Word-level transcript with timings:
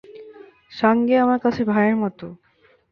সাঙ্গেয়া 0.71 1.23
আমার 1.25 1.39
কাছে 1.39 1.61
ভাইয়ের 1.71 1.97
মতো। 2.03 2.25